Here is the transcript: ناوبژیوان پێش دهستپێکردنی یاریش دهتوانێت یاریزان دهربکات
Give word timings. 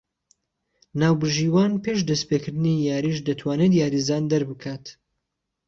ناوبژیوان 0.99 1.71
پێش 1.83 1.99
دهستپێکردنی 2.09 2.75
یاریش 2.89 3.17
دهتوانێت 3.27 3.73
یاریزان 3.81 4.23
دهربکات 4.31 4.85